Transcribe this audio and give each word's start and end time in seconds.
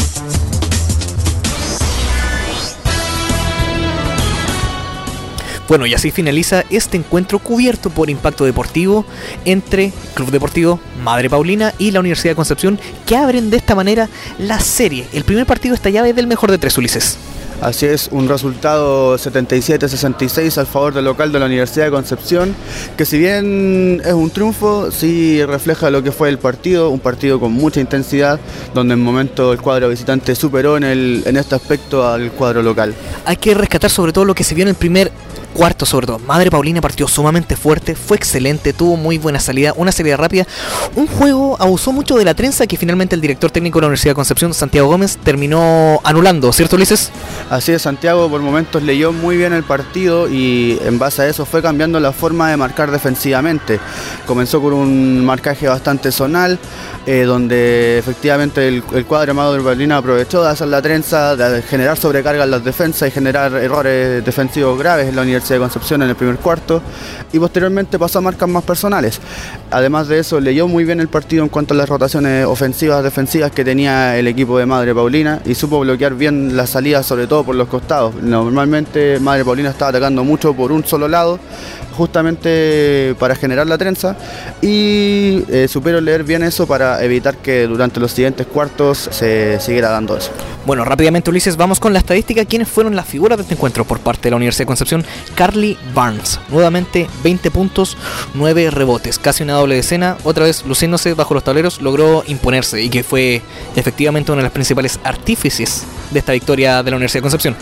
Bueno, 5.69 5.85
y 5.85 5.95
así 5.95 6.13
finaliza 6.13 6.63
este 6.71 6.97
encuentro 6.97 7.41
cubierto 7.41 7.91
por 7.91 8.09
Impacto 8.09 8.45
Deportivo 8.45 9.05
entre 9.45 9.93
Club 10.15 10.31
Deportivo 10.31 10.79
Madre 11.03 11.29
Paulina 11.29 11.75
y 11.77 11.91
la 11.91 11.99
Universidad 11.99 12.31
de 12.33 12.37
Concepción, 12.37 12.79
que 13.05 13.17
abren 13.17 13.51
de 13.51 13.57
esta 13.57 13.75
manera 13.75 14.09
la 14.39 14.61
serie. 14.61 15.09
El 15.13 15.25
primer 15.25 15.45
partido 15.45 15.75
esta 15.75 15.91
llave 15.91 16.13
del 16.13 16.29
mejor 16.29 16.53
de 16.53 16.59
tres, 16.59 16.79
Ulises. 16.79 17.19
Así 17.61 17.87
es, 17.87 18.09
un 18.13 18.29
resultado 18.29 19.17
77-66 19.17 20.59
al 20.59 20.67
favor 20.67 20.93
del 20.93 21.07
local 21.07 21.33
de 21.33 21.41
la 21.41 21.47
Universidad 21.47 21.87
de 21.87 21.91
Concepción, 21.91 22.55
que 22.97 23.05
si 23.07 23.19
bien 23.19 24.03
es 24.05 24.13
un 24.13 24.31
triunfo, 24.31 24.91
sí 24.91 25.45
refleja 25.45 25.91
lo 25.91 26.03
que 26.03 26.13
fue 26.13 26.29
el 26.29 26.39
partido, 26.39 26.91
un 26.91 27.01
partido 27.01 27.41
con 27.41 27.53
mucha 27.53 27.81
intensidad, 27.81 28.39
donde 28.75 28.95
en 28.95 29.01
momento 29.01 29.53
el 29.53 29.61
cuadro 29.61 29.89
visitante 29.89 30.35
superó 30.35 30.77
en, 30.77 30.85
el, 30.85 31.23
en 31.25 31.37
este 31.37 31.55
aspecto 31.55 32.07
al 32.07 32.31
cuadro 32.33 32.63
local. 32.63 32.95
Hay 33.25 33.37
que 33.37 33.55
rescatar 33.55 33.91
sobre 33.91 34.13
todo 34.13 34.27
lo 34.27 34.35
que 34.35 34.45
se 34.45 34.55
vio 34.55 34.63
en 34.63 34.69
el 34.69 34.75
primer 34.75 35.11
cuarto 35.57 35.87
sobre 35.87 36.07
todo. 36.07 36.19
Madre 36.19 36.51
Paulina 36.51 36.81
partió 36.81 37.09
sumamente 37.09 37.57
fuerte, 37.57 37.95
fue 37.95 38.17
excelente, 38.17 38.73
tuvo 38.73 38.97
muy 38.97 39.17
buena 39.17 39.41
salida, 39.41 39.73
una 39.75 39.91
salida 39.91 40.17
rápida. 40.17 40.47
Un 40.95 41.07
juego 41.07 41.57
abusó 41.59 41.93
mucho 41.93 42.17
de 42.17 42.25
la 42.25 42.35
trenza 42.35 42.67
que 42.67 42.77
finalmente 42.77 43.15
el 43.15 43.21
director 43.21 43.51
técnico 43.51 43.79
de 43.79 43.83
la 43.83 43.87
Universidad 43.89 44.11
de 44.11 44.17
Concepción, 44.17 44.53
Santiago 44.53 44.89
Gómez, 44.89 45.17
terminó 45.17 46.01
anulando, 46.05 46.53
¿cierto 46.53 46.77
Ulises? 46.77 47.11
Así 47.49 47.73
es, 47.73 47.83
Santiago 47.83 48.29
por 48.29 48.41
momentos 48.43 48.83
leyó 48.83 49.13
muy 49.13 49.37
bien 49.37 49.53
el 49.55 49.65
partido 49.65 50.29
y 50.29 50.79
en 50.85 50.99
base 50.99 51.23
a 51.23 51.29
eso 51.29 51.47
fue 51.47 51.63
cambiando 51.63 51.99
la 52.01 52.13
forma 52.13 52.51
de 52.51 52.57
marcar 52.57 52.91
defensivamente. 52.91 53.81
Comenzó 54.27 54.61
con 54.61 54.75
un 54.75 55.25
marcaje 55.25 55.67
bastante 55.69 56.13
zonal, 56.13 56.59
eh, 57.07 57.23
donde 57.23 57.99
efectivamente 57.99 58.69
el, 58.69 58.83
cuadro 58.83 59.27
de 59.27 59.33
Madre 59.33 59.63
Paulina 59.63 59.97
aprovechó 59.97 60.43
de 60.43 60.51
hacer 60.51 60.69
la 60.69 60.83
trenza, 60.83 61.37
de 61.37 61.63
generar 61.63 61.97
sobrecarga 61.97 62.45
en 62.45 62.51
las 62.51 62.65
defensas 62.65 63.09
y 63.09 63.11
generar 63.11 63.55
errores 63.55 64.25
defensivos 64.25 64.79
graves 64.79 65.09
en 65.09 65.17
la 65.17 65.23
Universidad 65.23 65.46
de 65.55 65.61
Concepción 65.61 66.03
en 66.03 66.11
el 66.11 66.17
primer 66.17 66.37
cuarto 66.37 66.83
y 67.33 67.39
posteriormente 67.39 67.99
pasó 67.99 68.19
a 68.19 68.23
marcas 68.23 68.49
más 68.49 68.65
personales. 68.65 69.21
Además 69.71 70.09
de 70.09 70.19
eso, 70.19 70.41
leyó 70.41 70.69
muy 70.69 70.85
bien 70.85 71.01
el 71.01 71.09
partido 71.09 71.43
en 71.43 71.49
cuanto 71.49 71.75
a 71.75 71.77
las 71.77 71.89
rotaciones 71.89 72.47
ofensivas, 72.47 73.03
defensivas 73.03 73.51
que 73.51 73.65
tenía 73.65 74.17
el 74.19 74.27
equipo 74.29 74.59
de 74.59 74.67
Madre 74.67 74.95
Paulina 74.95 75.41
y 75.45 75.55
supo 75.55 75.81
bloquear 75.81 76.15
bien 76.15 76.57
las 76.57 76.71
salidas, 76.71 77.07
sobre 77.07 77.27
todo 77.27 77.45
por 77.45 77.55
los 77.55 77.69
costados. 77.69 78.15
Normalmente 78.23 79.19
Madre 79.21 79.45
Paulina 79.45 79.71
estaba 79.71 79.91
atacando 79.91 80.25
mucho 80.25 80.55
por 80.55 80.73
un 80.73 80.85
solo 80.85 81.09
lado, 81.09 81.39
justamente 81.97 83.15
para 83.19 83.35
generar 83.35 83.67
la 83.67 83.79
trenza 83.79 84.17
y 84.61 85.45
eh, 85.49 85.67
supero 85.69 86.01
leer 86.01 86.25
bien 86.25 86.43
eso 86.43 86.67
para 86.67 87.03
evitar 87.03 87.37
que 87.39 87.67
durante 87.67 88.01
los 88.01 88.13
siguientes 88.13 88.47
cuartos 88.47 89.09
se 89.11 89.59
siguiera 89.61 89.91
dando 89.91 90.17
eso. 90.17 90.31
Bueno, 90.67 90.85
rápidamente 90.85 91.31
Ulises, 91.31 91.57
vamos 91.57 91.81
con 91.81 91.93
la 91.93 92.01
estadística. 92.01 92.45
¿Quiénes 92.45 92.69
fueron 92.69 92.97
las 92.97 93.07
figuras 93.07 93.39
de 93.39 93.43
este 93.43 93.55
encuentro 93.55 93.85
por 93.85 94.01
parte 94.01 94.25
de 94.25 94.31
la 94.31 94.37
Universidad 94.37 94.65
de 94.65 94.67
Concepción? 94.67 95.05
Carly 95.37 95.79
Barnes, 95.95 96.41
nuevamente 96.49 97.09
20 97.23 97.51
puntos, 97.51 97.97
9 98.35 98.71
rebotes, 98.71 99.19
casi 99.19 99.45
una 99.45 99.53
doble 99.53 99.77
decena. 99.77 100.17
Otra 100.25 100.45
vez 100.45 100.65
luciéndose 100.67 101.15
bajo 101.15 101.35
los 101.35 101.45
tableros, 101.45 101.81
logró 101.81 102.25
imponerse 102.27 102.83
y 102.83 102.89
que 102.89 103.05
fue 103.05 103.43
efectivamente 103.77 104.33
una 104.33 104.41
de 104.41 104.45
las 104.45 104.53
principales 104.53 104.99
artífices 105.05 105.85
de 106.11 106.19
esta 106.19 106.33
victoria 106.33 106.83
de 106.83 106.91
la 106.91 106.97
Universidad 106.97 107.21
de 107.21 107.23
Concepción. 107.23 107.57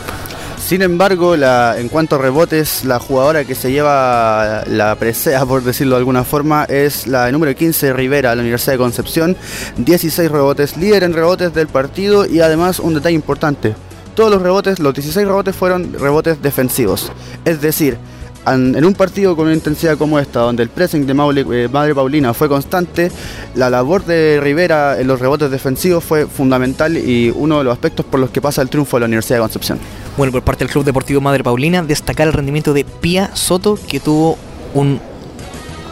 Sin 0.64 0.80
embargo, 0.80 1.34
en 1.34 1.88
cuanto 1.90 2.16
a 2.16 2.18
rebotes, 2.18 2.84
la 2.86 2.98
jugadora 2.98 3.44
que 3.44 3.54
se 3.54 3.70
lleva 3.70 4.62
la 4.66 4.94
presea, 4.94 5.44
por 5.44 5.62
decirlo 5.62 5.96
de 5.96 5.98
alguna 5.98 6.24
forma, 6.24 6.64
es 6.64 7.06
la 7.06 7.30
número 7.32 7.54
15 7.54 7.92
Rivera, 7.92 8.30
de 8.30 8.36
la 8.36 8.42
Universidad 8.42 8.72
de 8.72 8.78
Concepción. 8.78 9.36
16 9.76 10.30
rebotes, 10.30 10.78
líder 10.78 11.02
en 11.02 11.12
rebotes 11.12 11.52
del 11.52 11.66
partido 11.66 12.24
y 12.24 12.40
además 12.40 12.78
un 12.78 12.94
detalle 12.94 13.14
importante. 13.14 13.74
Todos 14.14 14.30
los 14.30 14.42
rebotes, 14.42 14.78
los 14.78 14.94
16 14.94 15.26
rebotes 15.26 15.56
fueron 15.56 15.92
rebotes 15.92 16.40
defensivos. 16.40 17.10
Es 17.44 17.60
decir, 17.60 17.98
en 18.46 18.84
un 18.84 18.94
partido 18.94 19.34
con 19.34 19.46
una 19.46 19.54
intensidad 19.54 19.96
como 19.96 20.18
esta, 20.18 20.40
donde 20.40 20.62
el 20.62 20.68
pressing 20.68 21.06
de 21.06 21.12
eh, 21.12 21.68
Madre 21.68 21.94
Paulina 21.94 22.34
fue 22.34 22.48
constante, 22.48 23.10
la 23.54 23.70
labor 23.70 24.04
de 24.04 24.38
Rivera 24.40 25.00
en 25.00 25.06
los 25.06 25.18
rebotes 25.18 25.50
defensivos 25.50 26.04
fue 26.04 26.26
fundamental 26.26 26.96
y 26.96 27.32
uno 27.34 27.58
de 27.58 27.64
los 27.64 27.72
aspectos 27.72 28.04
por 28.06 28.20
los 28.20 28.30
que 28.30 28.40
pasa 28.40 28.62
el 28.62 28.68
triunfo 28.68 28.96
de 28.96 29.00
la 29.00 29.06
Universidad 29.06 29.38
de 29.38 29.42
Concepción. 29.42 29.78
Bueno, 30.16 30.32
por 30.32 30.42
parte 30.42 30.64
del 30.64 30.70
Club 30.70 30.84
Deportivo 30.84 31.20
Madre 31.20 31.42
Paulina, 31.42 31.82
destacar 31.82 32.26
el 32.26 32.32
rendimiento 32.32 32.72
de 32.72 32.84
Pia 32.84 33.34
Soto, 33.34 33.78
que 33.88 33.98
tuvo 33.98 34.38
un 34.74 35.00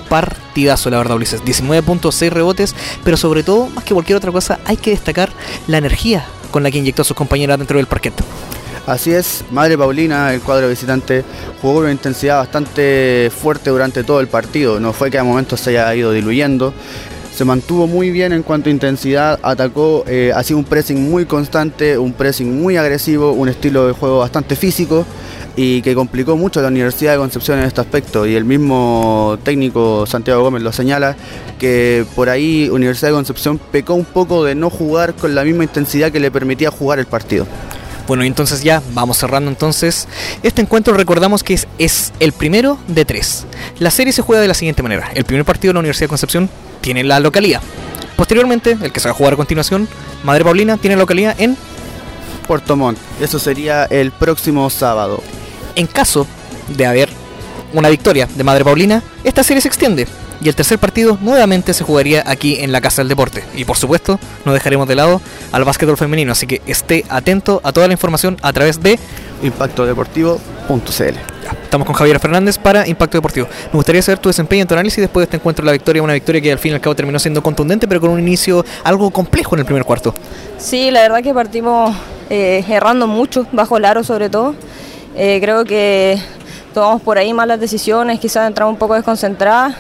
partidazo, 0.09 0.91
la 0.91 0.99
verdad, 0.99 1.16
Ulises. 1.16 1.43
19.6 1.43 2.31
rebotes, 2.31 2.75
pero 3.03 3.16
sobre 3.16 3.43
todo, 3.43 3.69
más 3.69 3.82
que 3.82 3.94
cualquier 3.94 4.19
otra 4.19 4.31
cosa, 4.31 4.61
hay 4.66 4.77
que 4.77 4.91
destacar 4.91 5.31
la 5.66 5.78
energía 5.78 6.25
con 6.52 6.62
la 6.62 6.70
que 6.70 6.78
inyectó 6.78 7.02
a 7.02 7.04
sus 7.04 7.16
compañeras 7.16 7.58
dentro 7.58 7.78
del 7.78 7.86
parquet. 7.86 8.14
Así 8.86 9.12
es, 9.12 9.44
Madre 9.52 9.78
Paulina, 9.78 10.34
el 10.34 10.40
cuadro 10.40 10.68
visitante, 10.68 11.24
jugó 11.60 11.74
con 11.74 11.82
una 11.84 11.92
intensidad 11.92 12.38
bastante 12.38 13.30
fuerte 13.30 13.70
durante 13.70 14.02
todo 14.02 14.20
el 14.20 14.26
partido. 14.26 14.80
No 14.80 14.92
fue 14.92 15.10
que 15.10 15.18
a 15.18 15.24
momentos 15.24 15.60
se 15.60 15.70
haya 15.70 15.94
ido 15.94 16.12
diluyendo. 16.12 16.74
Se 17.34 17.47
mantuvo 17.47 17.87
muy 17.87 18.10
bien 18.10 18.32
en 18.32 18.43
cuanto 18.43 18.69
a 18.69 18.72
intensidad, 18.72 19.41
atacó, 19.43 20.04
eh, 20.06 20.32
ha 20.34 20.43
sido 20.43 20.59
un 20.59 20.65
pressing 20.65 21.10
muy 21.10 21.25
constante, 21.25 21.97
un 21.97 22.12
pressing 22.12 22.60
muy 22.60 22.76
agresivo, 22.76 23.32
un 23.32 23.48
estilo 23.48 23.87
de 23.87 23.94
juego 23.94 24.19
bastante 24.19 24.54
físico 24.54 25.06
y 25.56 25.81
que 25.81 25.94
complicó 25.94 26.37
mucho 26.37 26.60
a 26.60 26.62
la 26.62 26.69
Universidad 26.69 27.12
de 27.12 27.19
Concepción 27.19 27.59
en 27.59 27.65
este 27.65 27.81
aspecto. 27.81 28.26
Y 28.26 28.34
el 28.34 28.44
mismo 28.44 29.38
técnico 29.44 30.06
Santiago 30.06 30.43
Gómez 30.43 30.62
lo 30.62 30.72
señala 30.72 31.16
que 31.59 32.04
por 32.15 32.28
ahí 32.28 32.69
Universidad 32.70 33.09
de 33.09 33.15
Concepción 33.15 33.59
pecó 33.59 33.94
un 33.94 34.04
poco 34.04 34.44
de 34.44 34.54
no 34.54 34.69
jugar 34.69 35.14
con 35.14 35.34
la 35.34 35.43
misma 35.43 35.64
intensidad 35.64 36.12
que 36.12 36.20
le 36.20 36.31
permitía 36.31 36.70
jugar 36.70 36.99
el 36.99 37.06
partido. 37.06 37.47
Bueno, 38.06 38.25
y 38.25 38.26
entonces 38.26 38.62
ya 38.62 38.82
vamos 38.93 39.16
cerrando 39.16 39.50
entonces. 39.50 40.06
Este 40.43 40.60
encuentro 40.60 40.93
recordamos 40.93 41.43
que 41.43 41.54
es, 41.54 41.66
es, 41.78 42.12
el 42.20 42.32
primero 42.32 42.78
de 42.88 43.06
tres. 43.06 43.47
La 43.78 43.91
serie 43.91 44.12
se 44.12 44.20
juega 44.20 44.43
de 44.43 44.49
la 44.49 44.54
siguiente 44.54 44.82
manera. 44.82 45.10
El 45.14 45.25
primer 45.25 45.47
partido 45.47 45.70
de 45.70 45.75
la 45.75 45.81
Universidad 45.81 46.06
de 46.06 46.10
Concepción 46.10 46.50
tiene 46.82 47.04
la 47.04 47.20
localía. 47.20 47.62
Posteriormente, 48.16 48.76
el 48.81 48.93
que 48.93 49.00
se 49.00 49.09
va 49.09 49.12
a 49.12 49.16
jugar 49.16 49.32
a 49.32 49.37
continuación, 49.37 49.88
Madre 50.22 50.44
Paulina, 50.44 50.76
tiene 50.76 50.97
localía 50.97 51.34
en 51.38 51.56
Puerto 52.47 52.76
Montt. 52.76 52.98
Eso 53.20 53.38
sería 53.38 53.84
el 53.87 54.10
próximo 54.12 54.69
sábado. 54.69 55.22
En 55.75 55.87
caso 55.87 56.26
de 56.69 56.87
haber 56.87 57.09
una 57.72 57.88
victoria 57.88 58.28
de 58.34 58.44
Madre 58.44 58.65
Paulina, 58.65 59.03
esta 59.25 59.43
serie 59.43 59.62
se 59.62 59.69
extiende 59.69 60.06
y 60.43 60.48
el 60.48 60.56
tercer 60.56 60.78
partido 60.78 61.19
nuevamente 61.20 61.72
se 61.72 61.84
jugaría 61.84 62.25
aquí 62.26 62.56
en 62.60 62.72
la 62.72 62.81
Casa 62.81 63.03
del 63.03 63.09
Deporte. 63.09 63.44
Y 63.54 63.64
por 63.64 63.76
supuesto, 63.76 64.19
no 64.44 64.53
dejaremos 64.53 64.88
de 64.88 64.97
lado 64.97 65.20
al 65.53 65.64
básquetbol 65.64 65.97
femenino, 65.97 66.32
así 66.32 66.47
que 66.47 66.60
esté 66.66 67.04
atento 67.09 67.60
a 67.64 67.72
toda 67.72 67.87
la 67.87 67.93
información 67.93 68.37
a 68.43 68.53
través 68.53 68.82
de 68.82 68.99
impactodeportivo.cl. 69.43 71.31
Estamos 71.72 71.87
con 71.87 71.97
Javier 71.97 72.21
Fernández 72.21 72.59
para 72.59 72.87
Impacto 72.87 73.16
Deportivo. 73.16 73.47
Me 73.72 73.78
gustaría 73.78 74.03
saber 74.03 74.19
tu 74.19 74.28
desempeño 74.28 74.60
en 74.60 74.69
tu 74.69 74.75
análisis 74.75 74.99
después 74.99 75.22
de 75.22 75.25
este 75.25 75.37
encuentro 75.38 75.65
la 75.65 75.72
victoria, 75.72 76.03
una 76.03 76.12
victoria 76.12 76.38
que 76.38 76.53
al 76.53 76.59
fin 76.59 76.72
y 76.72 76.75
al 76.75 76.83
cabo 76.83 76.94
terminó 76.94 77.19
siendo 77.19 77.43
contundente, 77.43 77.88
pero 77.88 77.99
con 77.99 78.10
un 78.10 78.21
inicio 78.21 78.62
algo 78.84 79.10
complejo 79.10 79.55
en 79.55 79.60
el 79.60 79.65
primer 79.65 79.82
cuarto. 79.87 80.15
Sí, 80.59 80.91
la 80.91 81.00
verdad 81.00 81.22
que 81.22 81.32
partimos 81.32 81.97
eh, 82.28 82.62
errando 82.69 83.06
mucho, 83.06 83.47
bajo 83.53 83.78
el 83.78 83.87
aro 83.87 84.05
sobre 84.05 84.28
todo. 84.28 84.55
Eh, 85.16 85.38
creo 85.41 85.65
que 85.65 86.19
tomamos 86.75 87.00
por 87.00 87.16
ahí 87.16 87.32
malas 87.32 87.59
decisiones, 87.59 88.21
quizás 88.21 88.47
entramos 88.47 88.75
un 88.75 88.78
poco 88.78 88.93
desconcentradas 88.93 89.75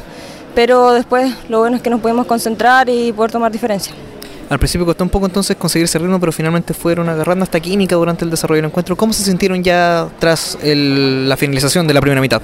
pero 0.54 0.92
después 0.92 1.34
lo 1.48 1.60
bueno 1.60 1.76
es 1.76 1.82
que 1.82 1.90
nos 1.90 2.00
pudimos 2.00 2.26
concentrar 2.26 2.88
y 2.88 3.12
poder 3.12 3.32
tomar 3.32 3.52
diferencia. 3.52 3.92
Al 4.52 4.58
principio 4.58 4.84
costó 4.84 5.02
un 5.02 5.08
poco 5.08 5.24
entonces 5.24 5.56
conseguir 5.56 5.86
ese 5.86 5.98
ritmo, 5.98 6.20
pero 6.20 6.30
finalmente 6.30 6.74
fueron 6.74 7.08
agarrando 7.08 7.42
hasta 7.42 7.58
química 7.58 7.96
durante 7.96 8.26
el 8.26 8.30
desarrollo 8.30 8.58
del 8.58 8.66
encuentro. 8.66 8.94
¿Cómo 8.96 9.14
se 9.14 9.24
sintieron 9.24 9.64
ya 9.64 10.08
tras 10.18 10.58
la 10.62 11.38
finalización 11.38 11.86
de 11.86 11.94
la 11.94 12.02
primera 12.02 12.20
mitad? 12.20 12.42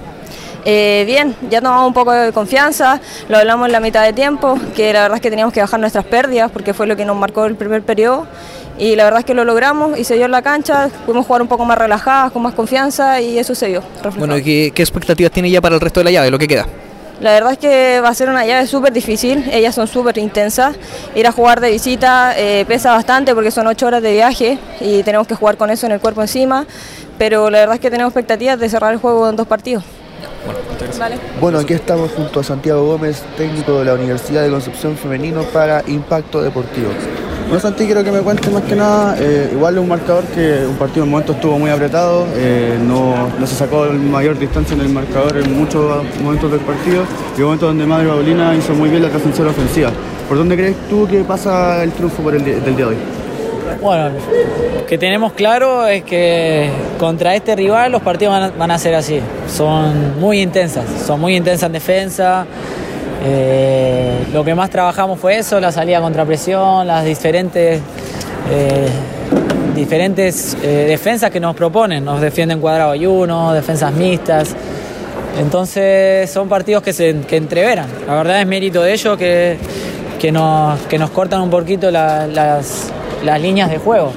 Eh, 0.64 1.04
bien, 1.04 1.36
ya 1.50 1.60
tomamos 1.60 1.86
un 1.86 1.92
poco 1.92 2.12
de 2.12 2.32
confianza, 2.32 2.98
lo 3.28 3.36
hablamos 3.36 3.66
en 3.66 3.72
la 3.72 3.80
mitad 3.80 4.02
de 4.04 4.14
tiempo, 4.14 4.58
que 4.74 4.90
la 4.94 5.02
verdad 5.02 5.16
es 5.16 5.20
que 5.20 5.28
teníamos 5.28 5.52
que 5.52 5.60
bajar 5.60 5.78
nuestras 5.80 6.06
pérdidas 6.06 6.50
porque 6.50 6.72
fue 6.72 6.86
lo 6.86 6.96
que 6.96 7.04
nos 7.04 7.14
marcó 7.14 7.44
el 7.44 7.56
primer 7.56 7.82
periodo 7.82 8.26
y 8.78 8.96
la 8.96 9.04
verdad 9.04 9.20
es 9.20 9.26
que 9.26 9.34
lo 9.34 9.44
logramos 9.44 9.98
y 9.98 10.04
se 10.04 10.14
dio 10.14 10.24
en 10.24 10.30
la 10.30 10.40
cancha, 10.40 10.88
pudimos 11.04 11.26
jugar 11.26 11.42
un 11.42 11.48
poco 11.48 11.66
más 11.66 11.76
relajadas, 11.76 12.32
con 12.32 12.40
más 12.40 12.54
confianza 12.54 13.20
y 13.20 13.38
eso 13.38 13.54
se 13.54 13.66
dio. 13.66 13.82
Bueno, 14.16 14.36
¿qué, 14.36 14.72
¿qué 14.74 14.80
expectativas 14.82 15.30
tiene 15.30 15.50
ya 15.50 15.60
para 15.60 15.74
el 15.74 15.80
resto 15.82 16.00
de 16.00 16.04
la 16.04 16.10
llave, 16.10 16.30
lo 16.30 16.38
que 16.38 16.48
queda? 16.48 16.66
La 17.20 17.32
verdad 17.32 17.52
es 17.52 17.58
que 17.58 18.00
va 18.00 18.10
a 18.10 18.14
ser 18.14 18.28
una 18.28 18.46
llave 18.46 18.66
súper 18.66 18.92
difícil, 18.92 19.44
ellas 19.52 19.74
son 19.74 19.88
súper 19.88 20.18
intensas. 20.18 20.76
Ir 21.16 21.26
a 21.26 21.32
jugar 21.32 21.60
de 21.60 21.70
visita 21.70 22.32
eh, 22.36 22.64
pesa 22.68 22.92
bastante 22.92 23.34
porque 23.34 23.50
son 23.50 23.66
ocho 23.66 23.86
horas 23.86 24.02
de 24.02 24.12
viaje 24.12 24.58
y 24.80 25.02
tenemos 25.02 25.26
que 25.26 25.34
jugar 25.34 25.56
con 25.56 25.70
eso 25.70 25.86
en 25.86 25.92
el 25.92 26.00
cuerpo 26.00 26.22
encima, 26.22 26.64
pero 27.18 27.50
la 27.50 27.58
verdad 27.58 27.74
es 27.74 27.80
que 27.80 27.90
tenemos 27.90 28.12
expectativas 28.12 28.60
de 28.60 28.68
cerrar 28.68 28.92
el 28.92 29.00
juego 29.00 29.28
en 29.28 29.34
dos 29.34 29.48
partidos. 29.48 29.82
Bueno, 31.40 31.58
aquí 31.58 31.74
estamos 31.74 32.12
junto 32.12 32.40
a 32.40 32.44
Santiago 32.44 32.86
Gómez, 32.86 33.22
técnico 33.36 33.80
de 33.80 33.86
la 33.86 33.94
Universidad 33.94 34.44
de 34.44 34.50
Concepción 34.50 34.96
Femenino 34.96 35.42
para 35.42 35.82
Impacto 35.88 36.40
Deportivo. 36.40 36.90
Bueno, 37.48 37.62
Santi, 37.62 37.86
quiero 37.86 38.04
que 38.04 38.12
me 38.12 38.20
cuentes 38.20 38.52
más 38.52 38.62
que 38.64 38.76
nada. 38.76 39.16
eh, 39.18 39.48
igual 39.52 39.74
es 39.76 39.80
un 39.80 39.88
marcador 39.88 40.22
que 40.24 40.66
un 40.68 40.76
partido 40.76 41.04
en 41.04 41.10
momentos 41.10 41.34
estuvo 41.36 41.58
muy 41.58 41.70
apretado, 41.70 42.26
eh, 42.36 42.78
no, 42.86 43.30
no 43.38 43.46
se 43.46 43.54
sacó 43.54 43.86
mayor 43.86 44.38
distancia 44.38 44.74
en 44.74 44.82
el 44.82 44.90
marcador 44.90 45.38
en 45.38 45.58
muchos 45.58 46.04
momentos 46.22 46.50
del 46.50 46.60
partido 46.60 47.04
y 47.38 47.40
momentos 47.40 47.68
donde 47.70 47.86
Madre 47.86 48.08
Paulina 48.08 48.54
hizo 48.54 48.74
muy 48.74 48.90
bien 48.90 49.02
la 49.02 49.08
transición 49.08 49.48
ofensiva. 49.48 49.90
¿Por 50.28 50.36
dónde 50.36 50.56
crees 50.56 50.76
tú 50.90 51.08
que 51.08 51.24
pasa 51.24 51.82
el 51.82 51.92
triunfo 51.92 52.22
por 52.22 52.34
el 52.34 52.44
del 52.44 52.62
día 52.62 52.74
de 52.76 52.84
hoy? 52.84 52.96
Bueno, 53.80 54.10
lo 54.10 54.86
que 54.86 54.98
tenemos 54.98 55.32
claro 55.32 55.86
es 55.86 56.02
que 56.04 56.68
contra 56.98 57.34
este 57.34 57.56
rival 57.56 57.92
los 57.92 58.02
partidos 58.02 58.34
van 58.34 58.42
a, 58.42 58.50
van 58.50 58.70
a 58.72 58.78
ser 58.78 58.94
así. 58.94 59.20
Son 59.46 60.20
muy 60.20 60.42
intensas, 60.42 60.84
son 61.06 61.18
muy 61.18 61.34
intensas 61.34 61.68
en 61.68 61.72
defensa. 61.72 62.46
Eh, 63.24 64.26
lo 64.32 64.44
que 64.44 64.54
más 64.54 64.70
trabajamos 64.70 65.18
fue 65.18 65.38
eso, 65.38 65.58
la 65.60 65.72
salida 65.72 66.00
contra 66.00 66.24
presión, 66.24 66.86
las 66.86 67.04
diferentes, 67.04 67.80
eh, 68.50 68.88
diferentes 69.74 70.56
eh, 70.62 70.86
defensas 70.88 71.30
que 71.30 71.40
nos 71.40 71.54
proponen. 71.56 72.04
Nos 72.04 72.20
defienden 72.20 72.60
cuadrado 72.60 72.94
y 72.94 73.06
uno, 73.06 73.52
defensas 73.52 73.92
mixtas. 73.92 74.54
Entonces 75.40 76.30
son 76.30 76.48
partidos 76.48 76.82
que 76.82 76.92
se 76.92 77.20
que 77.28 77.36
entreveran. 77.36 77.86
La 78.06 78.14
verdad 78.14 78.40
es 78.40 78.46
mérito 78.46 78.82
de 78.82 78.92
ellos 78.92 79.16
que, 79.16 79.56
que, 80.18 80.32
nos, 80.32 80.80
que 80.82 80.98
nos 80.98 81.10
cortan 81.10 81.40
un 81.42 81.50
poquito 81.50 81.90
la- 81.90 82.26
las, 82.26 82.90
las 83.24 83.40
líneas 83.40 83.70
de 83.70 83.78
juego. 83.78 84.12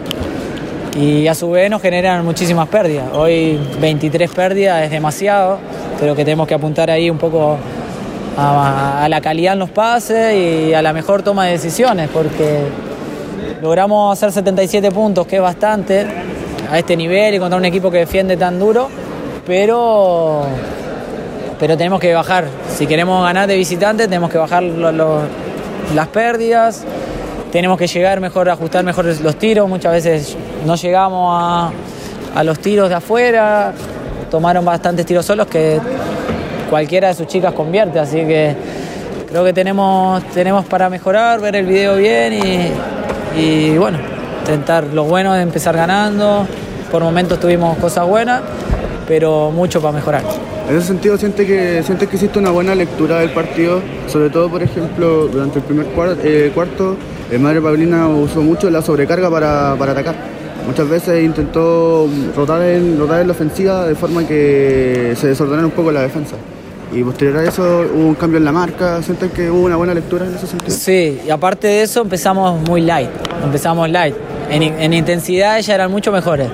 Y 1.00 1.28
a 1.28 1.36
su 1.36 1.50
vez 1.52 1.70
nos 1.70 1.82
generan 1.82 2.26
muchísimas 2.26 2.68
pérdidas. 2.68 3.06
Hoy 3.14 3.60
23 3.80 4.30
pérdidas 4.32 4.84
es 4.84 4.92
demasiado. 4.92 5.58
Creo 6.00 6.16
que 6.16 6.24
tenemos 6.26 6.48
que 6.48 6.54
apuntar 6.56 6.90
ahí 6.90 7.10
un 7.10 7.18
poco 7.18 7.58
a, 8.38 9.08
la 9.10 9.22
calidad 9.22 9.54
en 9.54 9.60
los 9.60 9.70
pases 9.70 10.36
y 10.36 10.74
a 10.74 10.82
la 10.82 10.94
mejor 10.94 11.22
toma 11.24 11.46
de 11.46 11.52
decisiones, 11.54 12.10
porque 12.12 12.60
logramos 13.62 14.14
hacer 14.14 14.32
77 14.32 14.92
puntos, 14.92 15.28
que 15.28 15.38
es 15.38 15.42
bastante 15.42 16.06
a 16.72 16.78
este 16.80 16.96
nivel 16.96 17.36
y 17.36 17.40
contra 17.40 17.58
un 17.58 17.66
equipo 17.66 17.92
que 17.92 18.00
defiende 18.00 18.38
tan 18.38 18.60
duro, 18.60 18.90
pero 19.46 20.46
pero 21.60 21.78
tenemos 21.78 22.00
que 22.00 22.12
bajar. 22.14 22.46
Si 22.76 22.88
queremos 22.88 23.24
ganar 23.24 23.48
de 23.48 23.56
visitante, 23.56 24.06
tenemos 24.06 24.32
que 24.32 24.40
bajar 24.40 24.64
lo- 24.64 25.22
las 25.94 26.08
pérdidas, 26.08 26.84
tenemos 27.52 27.78
que 27.78 27.86
llegar 27.86 28.20
mejor, 28.20 28.50
ajustar 28.50 28.84
mejor 28.84 29.06
los 29.06 29.36
tiros. 29.36 29.70
Muchas 29.70 29.92
veces 29.92 30.36
no 30.66 30.74
llegamos 30.76 31.72
a 32.34 32.44
los 32.44 32.58
tiros 32.60 32.90
de 32.90 32.96
afuera, 32.96 33.74
tomaron 34.32 34.66
bastantes 34.66 35.06
tiros 35.06 35.24
solos 35.26 35.46
que 35.48 35.80
cualquiera 36.72 37.10
de 37.10 37.14
sus 37.14 37.28
chicas 37.28 37.54
convierte, 37.54 38.00
así 38.00 38.16
que 38.26 38.56
creo 39.30 39.44
que 39.44 39.52
tenemos, 39.52 40.24
tenemos 40.34 40.66
para 40.66 40.90
mejorar, 40.90 41.42
ver 41.42 41.58
el 41.58 41.66
video 41.66 41.98
bien 41.98 42.72
y, 43.38 43.78
bueno, 43.78 44.00
intentar 44.40 44.86
lo 44.86 45.04
bueno 45.04 45.36
es 45.36 45.44
empezar 45.44 45.76
ganando. 45.76 46.48
Por 46.90 47.04
momentos 47.04 47.40
tuvimos 47.40 47.78
cosas 47.78 48.08
buenas, 48.08 48.42
pero 49.08 49.52
mucho 49.52 49.82
para 49.82 49.94
mejorar. 49.94 50.24
En 50.70 50.78
ese 50.78 50.88
sentido, 50.88 51.18
¿sientes 51.18 51.46
que, 51.46 51.84
sientes 51.84 52.08
que 52.08 52.16
hiciste 52.16 52.40
una 52.40 52.52
buena 52.52 52.74
lectura 52.74 53.20
del 53.20 53.32
partido? 53.32 53.82
Sobre 54.08 54.30
todo, 54.30 54.50
por 54.50 54.64
ejemplo, 54.64 55.28
durante 55.28 55.60
el 55.60 55.66
primer 55.66 55.88
cuar- 55.88 56.18
eh, 56.24 56.52
cuarto, 56.56 56.96
eh, 57.30 57.38
Madre 57.38 57.62
Paulina 57.62 58.08
usó 58.08 58.42
mucho 58.42 58.70
la 58.70 58.82
sobrecarga 58.82 59.30
para, 59.30 59.76
para 59.78 59.92
atacar. 59.92 60.16
Muchas 60.66 60.88
veces 60.88 61.24
intentó 61.24 62.08
rotar 62.36 62.62
en, 62.62 62.98
rotar 63.00 63.20
en 63.22 63.28
la 63.28 63.34
ofensiva 63.34 63.86
de 63.88 63.96
forma 63.96 64.26
que 64.26 65.14
se 65.20 65.28
desordenara 65.28 65.66
un 65.66 65.72
poco 65.74 65.92
la 65.92 66.02
defensa. 66.02 66.36
Y 66.94 67.04
posterior 67.04 67.38
a 67.38 67.44
eso 67.44 67.64
hubo 67.94 68.08
un 68.08 68.16
cambio 68.16 68.38
en 68.38 68.46
la 68.46 68.52
marca. 68.52 69.02
¿Sientes 69.02 69.32
que 69.32 69.50
hubo 69.50 69.62
una 69.66 69.78
buena 69.78 69.94
lectura 69.94 70.26
en 70.26 70.36
ese 70.36 70.46
sentido? 70.48 70.76
Sí, 70.76 71.22
y 71.26 71.30
aparte 71.30 71.68
de 71.68 71.84
eso 71.84 72.02
empezamos 72.02 72.60
muy 72.68 72.82
light, 72.82 73.10
empezamos 73.44 73.90
light. 73.90 74.16
En, 74.50 74.62
en 74.64 74.94
intensidad 74.94 75.58
ellas 75.58 75.70
eran 75.70 75.90
mucho 75.90 76.12
mejores. 76.12 76.50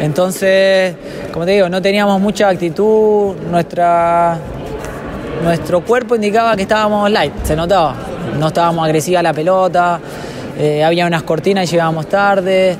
Entonces, 0.00 0.94
como 1.32 1.44
te 1.44 1.52
digo, 1.52 1.68
no 1.68 1.82
teníamos 1.82 2.20
mucha 2.20 2.48
actitud, 2.48 3.34
nuestra, 3.50 4.38
nuestro 5.42 5.82
cuerpo 5.82 6.14
indicaba 6.14 6.56
que 6.56 6.62
estábamos 6.62 7.10
light, 7.10 7.32
se 7.44 7.54
notaba. 7.54 7.94
No 8.38 8.48
estábamos 8.48 8.84
agresivas 8.84 9.20
a 9.20 9.22
la 9.22 9.32
pelota, 9.34 10.00
eh, 10.58 10.82
había 10.82 11.06
unas 11.06 11.22
cortinas 11.24 11.68
y 11.68 11.72
llegábamos 11.72 12.08
tarde. 12.08 12.76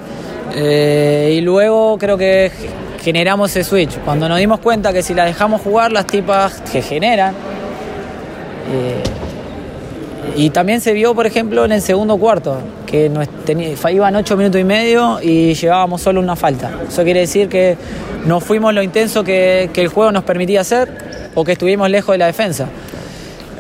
eh, 0.57 1.35
y 1.37 1.41
luego 1.41 1.99
creo 1.99 2.17
que 2.17 2.51
generamos 3.05 3.51
ese 3.51 3.69
switch. 3.69 3.99
Cuando 3.99 4.29
nos 4.29 4.39
dimos 4.39 4.61
cuenta 4.61 4.93
que 4.93 5.03
si 5.03 5.13
las 5.13 5.27
dejamos 5.27 5.61
jugar, 5.61 5.93
las 5.93 6.07
tipas 6.07 6.63
que 6.73 6.81
generan, 6.81 7.35
eh, 8.73 9.03
y 10.37 10.51
también 10.51 10.81
se 10.81 10.95
vio, 10.95 11.15
por 11.15 11.27
ejemplo, 11.27 11.67
en 11.67 11.73
el 11.73 11.83
segundo 11.83 12.17
cuarto, 12.17 12.59
que 12.87 13.11
nos 13.11 13.29
iban 13.93 14.17
ocho 14.17 14.37
minutos 14.39 14.59
y 14.61 14.65
medio 14.65 15.19
y 15.23 15.53
llevábamos 15.55 16.01
solo 16.01 16.21
una 16.21 16.35
falta. 16.35 16.71
Eso 16.89 17.05
quiere 17.05 17.21
decir 17.21 17.49
que 17.49 17.77
no 18.25 18.41
fuimos 18.41 18.73
lo 18.73 18.83
intenso 18.83 19.23
que, 19.23 19.69
que 19.73 19.83
el 19.83 19.89
juego 19.89 20.11
nos 20.11 20.25
permitía 20.25 20.63
hacer 20.63 20.89
o 21.35 21.45
que 21.45 21.53
estuvimos 21.53 21.91
lejos 21.91 22.15
de 22.15 22.19
la 22.19 22.27
defensa. 22.27 22.69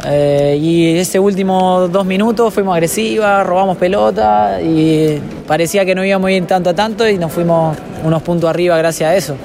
Eh, 0.06 0.58
y 0.61 0.99
ese 0.99 1.19
último 1.19 1.88
dos 1.88 2.05
minutos 2.05 2.52
fuimos 2.52 2.75
agresivas, 2.75 3.46
robamos 3.46 3.76
pelota 3.76 4.61
y 4.61 5.19
parecía 5.46 5.85
que 5.85 5.94
no 5.94 6.05
íbamos 6.05 6.29
bien 6.29 6.46
tanto 6.46 6.70
a 6.70 6.75
tanto 6.75 7.08
y 7.08 7.17
nos 7.17 7.32
fuimos 7.32 7.76
unos 8.05 8.23
puntos 8.23 8.50
arriba 8.50 8.76
gracias 8.76 9.11
a 9.11 9.17
eso. 9.17 9.37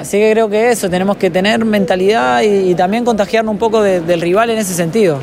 Así 0.00 0.18
que 0.18 0.30
creo 0.30 0.48
que 0.48 0.70
eso, 0.70 0.88
tenemos 0.88 1.16
que 1.16 1.30
tener 1.30 1.64
mentalidad 1.64 2.42
y, 2.42 2.74
también 2.74 3.04
contagiarnos 3.04 3.52
un 3.52 3.58
poco 3.58 3.82
de- 3.82 4.00
del 4.00 4.20
rival 4.20 4.50
en 4.50 4.58
ese 4.58 4.72
sentido. 4.72 5.18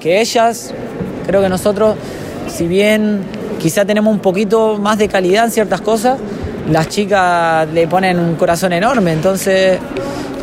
Que 0.00 0.20
ellas, 0.20 0.72
creo 1.26 1.42
que 1.42 1.48
nosotros, 1.48 1.96
si 2.48 2.66
bien 2.66 3.20
quizá 3.60 3.84
tenemos 3.84 4.12
un 4.12 4.20
poquito 4.20 4.78
más 4.78 4.96
de 4.98 5.08
calidad 5.08 5.44
en 5.44 5.50
ciertas 5.50 5.80
cosas, 5.82 6.18
las 6.70 6.88
chicas 6.88 7.68
le 7.74 7.86
ponen 7.86 8.18
un 8.18 8.34
corazón 8.36 8.72
enorme. 8.72 9.12
Entonces, 9.12 9.78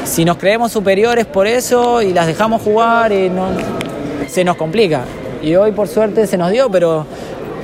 si 0.03 0.25
nos 0.25 0.37
creemos 0.37 0.71
superiores 0.71 1.25
por 1.25 1.47
eso 1.47 2.01
y 2.01 2.13
las 2.13 2.27
dejamos 2.27 2.61
jugar, 2.61 3.11
y 3.11 3.29
no, 3.29 3.47
se 4.27 4.43
nos 4.43 4.55
complica. 4.55 5.01
Y 5.41 5.55
hoy 5.55 5.71
por 5.71 5.87
suerte 5.87 6.27
se 6.27 6.37
nos 6.37 6.51
dio, 6.51 6.69
pero 6.69 7.05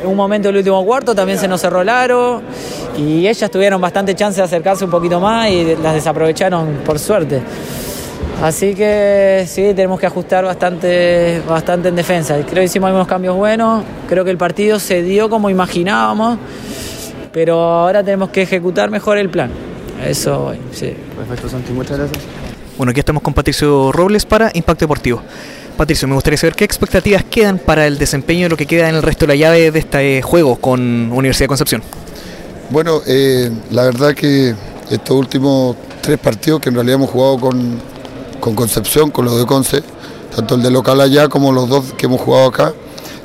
en 0.02 0.08
un 0.08 0.16
momento 0.16 0.48
del 0.50 0.58
último 0.58 0.84
cuarto 0.86 1.16
también 1.16 1.38
se 1.38 1.48
nos 1.48 1.62
cerró 1.62 1.82
el 1.82 1.90
y 2.98 3.28
ellas 3.28 3.50
tuvieron 3.52 3.82
bastante 3.82 4.16
chance 4.16 4.40
de 4.40 4.46
acercarse 4.46 4.86
un 4.86 4.92
poquito 4.92 5.20
más 5.20 5.50
y 5.50 5.76
las 5.76 5.94
desaprovecharon 5.94 6.82
por 6.86 7.00
suerte. 7.00 7.42
Así 8.42 8.76
que 8.76 9.46
sí, 9.48 9.74
tenemos 9.74 10.00
que 10.00 10.06
ajustar 10.06 10.44
bastante, 10.44 11.42
bastante 11.48 11.90
en 11.90 11.96
defensa. 11.96 12.36
Creo 12.36 12.62
que 12.62 12.66
hicimos 12.66 12.88
algunos 12.88 13.08
cambios 13.08 13.36
buenos, 13.36 13.84
creo 14.08 14.24
que 14.26 14.32
el 14.32 14.38
partido 14.38 14.80
se 14.80 15.02
dio 15.02 15.30
como 15.30 15.50
imaginábamos, 15.50 16.38
pero 17.32 17.60
ahora 17.62 18.04
tenemos 18.04 18.30
que 18.30 18.42
ejecutar 18.42 18.90
mejor 18.90 19.18
el 19.18 19.30
plan. 19.30 19.50
Eso, 20.06 20.40
voy, 20.40 20.60
sí. 20.72 20.94
Perfecto, 21.18 21.50
Santi, 21.50 21.74
muchas 21.74 21.98
gracias. 21.98 22.24
Bueno, 22.78 22.92
aquí 22.92 23.00
estamos 23.00 23.24
con 23.24 23.34
Patricio 23.34 23.92
Robles 23.92 24.26
para 24.26 24.52
Impacto 24.54 24.84
Deportivo. 24.84 25.22
Patricio, 25.78 26.08
me 26.08 26.14
gustaría 26.14 26.38
saber 26.38 26.56
qué 26.56 26.64
expectativas 26.64 27.24
quedan 27.24 27.58
para 27.58 27.88
el 27.88 27.98
desempeño 27.98 28.44
de 28.44 28.50
lo 28.50 28.58
que 28.58 28.66
queda 28.66 28.88
en 28.88 28.96
el 28.96 29.02
resto 29.02 29.26
de 29.26 29.30
la 29.30 29.36
llave 29.36 29.72
de 29.72 29.80
este 29.80 30.22
juego 30.22 30.58
con 30.58 31.12
Universidad 31.12 31.46
de 31.46 31.48
Concepción. 31.48 31.84
Bueno, 32.70 33.02
eh, 33.08 33.52
la 33.72 33.84
verdad 33.84 34.14
que 34.14 34.56
estos 34.90 35.18
últimos 35.18 35.76
tres 36.02 36.20
partidos 36.20 36.62
que 36.62 36.70
en 36.70 36.76
realidad 36.76 36.96
hemos 36.96 37.10
jugado 37.10 37.40
con, 37.40 37.80
con 38.40 38.56
Concepción, 38.56 39.12
con 39.12 39.26
los 39.26 39.38
de 39.38 39.46
Conce, 39.46 39.84
tanto 40.36 40.56
el 40.56 40.64
de 40.64 40.72
local 40.72 41.02
allá 41.02 41.28
como 41.28 41.52
los 41.52 41.68
dos 41.68 41.94
que 41.94 42.06
hemos 42.06 42.22
jugado 42.22 42.48
acá, 42.48 42.74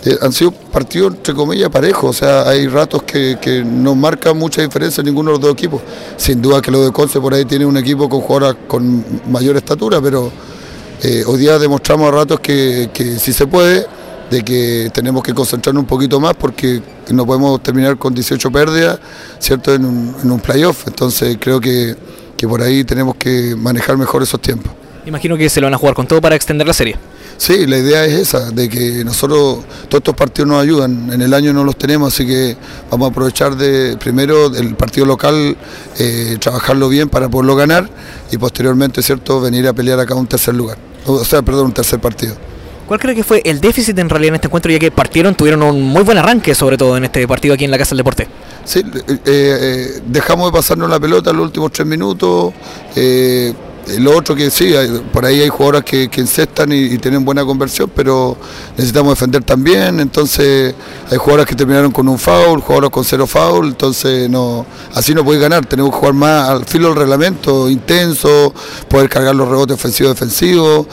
eh, 0.05 0.17
han 0.23 0.33
sido 0.33 0.51
partidos 0.53 1.15
entre 1.15 1.35
comillas 1.35 1.69
parejos, 1.69 2.11
o 2.11 2.13
sea, 2.13 2.49
hay 2.49 2.67
ratos 2.69 3.03
que, 3.03 3.39
que 3.41 3.63
no 3.63 3.95
marcan 3.95 4.37
mucha 4.39 4.63
diferencia 4.63 5.03
en 5.03 5.07
ninguno 5.07 5.31
de 5.31 5.37
los 5.37 5.41
dos 5.43 5.53
equipos. 5.53 5.83
Sin 6.17 6.41
duda 6.41 6.63
que 6.63 6.71
los 6.71 6.85
de 6.85 6.93
Conce 6.93 7.21
por 7.21 7.35
ahí 7.35 7.45
tienen 7.45 7.69
un 7.69 7.77
equipo 7.77 8.09
con 8.09 8.21
jugadoras 8.21 8.57
con 8.67 9.05
mayor 9.31 9.57
estatura, 9.57 10.01
pero 10.01 10.33
eh, 11.03 11.25
hoy 11.27 11.39
día 11.39 11.59
demostramos 11.59 12.09
a 12.09 12.11
ratos 12.13 12.41
que, 12.41 12.91
que 12.93 13.19
sí 13.19 13.33
se 13.33 13.47
puede, 13.47 13.87
de 14.31 14.43
que 14.43 14.91
tenemos 14.93 15.23
que 15.23 15.35
concentrarnos 15.35 15.83
un 15.83 15.87
poquito 15.87 16.21
más 16.21 16.35
porque 16.35 16.81
no 17.11 17.27
podemos 17.27 17.63
terminar 17.63 17.99
con 17.99 18.15
18 18.15 18.51
pérdidas, 18.51 18.99
¿cierto? 19.39 19.75
En 19.75 19.85
un, 19.85 20.15
en 20.23 20.31
un 20.31 20.41
playoff. 20.41 20.87
Entonces 20.87 21.37
creo 21.41 21.61
que, 21.61 21.97
que 22.37 22.49
por 22.49 22.63
ahí 22.63 22.85
tenemos 22.85 23.17
que 23.17 23.55
manejar 23.57 23.99
mejor 23.99 24.23
esos 24.23 24.41
tiempos. 24.41 24.73
Imagino 25.07 25.37
que 25.37 25.49
se 25.49 25.61
lo 25.61 25.67
van 25.67 25.75
a 25.75 25.79
jugar 25.79 25.95
con 25.95 26.07
todo 26.07 26.21
para 26.21 26.37
extender 26.37 26.67
la 26.67 26.73
serie. 26.73 26.97
Sí, 27.41 27.67
la 27.67 27.79
idea 27.79 28.05
es 28.05 28.13
esa, 28.13 28.51
de 28.51 28.69
que 28.69 29.03
nosotros, 29.03 29.61
todos 29.89 30.01
estos 30.01 30.15
partidos 30.15 30.47
nos 30.47 30.63
ayudan, 30.63 31.11
en 31.11 31.23
el 31.23 31.33
año 31.33 31.55
no 31.55 31.65
los 31.65 31.75
tenemos, 31.75 32.13
así 32.13 32.27
que 32.27 32.55
vamos 32.91 33.09
a 33.09 33.11
aprovechar 33.13 33.57
de 33.57 33.97
primero 33.97 34.55
el 34.55 34.75
partido 34.75 35.07
local, 35.07 35.57
eh, 35.99 36.37
trabajarlo 36.39 36.91
bien 36.91 37.09
para 37.09 37.31
poderlo 37.31 37.57
ganar 37.57 37.89
y 38.31 38.37
posteriormente, 38.37 39.03
¿cierto?, 39.03 39.41
venir 39.41 39.67
a 39.69 39.73
pelear 39.73 39.99
acá 39.99 40.15
un 40.15 40.27
tercer 40.27 40.55
lugar, 40.55 40.77
o 41.07 41.25
sea, 41.25 41.41
perdón, 41.41 41.69
un 41.69 41.73
tercer 41.73 41.99
partido. 41.99 42.35
¿Cuál 42.87 43.01
cree 43.01 43.15
que 43.15 43.25
fue 43.25 43.41
el 43.47 43.59
déficit 43.59 43.99
en 43.99 44.11
realidad 44.11 44.29
en 44.29 44.35
este 44.35 44.49
encuentro, 44.49 44.71
ya 44.71 44.79
que 44.79 44.91
partieron, 44.91 45.35
tuvieron 45.35 45.63
un 45.63 45.83
muy 45.83 46.03
buen 46.03 46.19
arranque, 46.19 46.55
sobre 46.55 46.77
todo 46.77 46.95
en 46.99 47.05
este 47.05 47.27
partido 47.27 47.55
aquí 47.55 47.65
en 47.65 47.71
la 47.71 47.79
Casa 47.79 47.91
del 47.91 47.99
Deporte? 47.99 48.29
Sí, 48.67 48.81
eh, 48.81 49.19
eh, 49.25 50.01
dejamos 50.07 50.53
de 50.53 50.59
pasarnos 50.59 50.91
la 50.91 51.01
pelota 51.01 51.31
en 51.31 51.37
los 51.37 51.47
últimos 51.47 51.73
tres 51.73 51.87
minutos, 51.87 52.53
eh, 52.95 53.55
lo 53.99 54.17
otro 54.17 54.35
que 54.35 54.51
sí, 54.51 54.73
por 55.13 55.25
ahí 55.25 55.41
hay 55.41 55.49
jugadores 55.49 55.85
que, 55.85 56.09
que 56.09 56.23
y, 56.23 56.99
tienen 56.99 57.25
buena 57.25 57.45
conversión, 57.45 57.91
pero 57.95 58.37
necesitamos 58.77 59.15
defender 59.15 59.43
también, 59.43 60.01
entonces 60.01 60.75
hay 61.11 61.19
jugadores 61.19 61.47
que 61.47 61.55
terminaron 61.55 61.91
con 61.91 62.09
un 62.09 62.19
foul, 62.19 62.61
jugadores 62.61 62.91
con 62.91 63.05
cero 63.05 63.27
foul, 63.27 63.69
entonces 63.69 64.29
no, 64.31 64.65
así 64.95 65.15
no 65.15 65.25
puede 65.25 65.41
ganar, 65.41 65.67
tenemos 65.67 65.93
que 65.93 65.99
jugar 65.99 66.15
más 66.15 66.49
al 66.49 66.65
filo 66.65 66.89
del 66.89 66.97
reglamento, 66.97 67.69
intenso, 67.69 68.55
poder 68.89 69.09
cargar 69.09 69.35
los 69.35 69.49
rebotes 69.49 69.75
ofensivos 69.75 70.15
defensivos, 70.15 70.87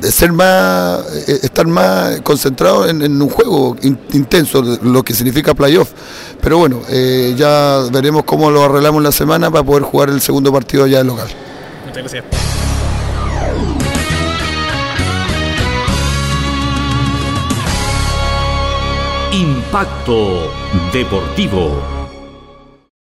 de 0.00 0.10
ser 0.10 0.32
más, 0.32 1.00
eh, 1.28 1.40
estar 1.42 1.66
más 1.66 2.20
concentrado 2.22 2.88
en, 2.88 3.02
un 3.20 3.28
juego 3.28 3.76
intenso, 3.82 4.62
lo 4.82 5.02
que 5.02 5.14
significa 5.14 5.54
playoff. 5.54 5.90
Pero 6.40 6.58
bueno, 6.58 6.80
eh, 6.88 7.34
ya 7.36 7.80
veremos 7.92 8.24
cómo 8.24 8.50
lo 8.50 8.64
arreglamos 8.64 9.02
la 9.02 9.12
semana 9.12 9.50
para 9.50 9.64
poder 9.64 9.82
jugar 9.82 10.08
el 10.08 10.20
segundo 10.20 10.52
partido 10.52 10.84
allá 10.84 11.00
en 11.00 11.06
local. 11.08 11.28
Impacto 19.32 20.50
Deportivo. 20.92 22.01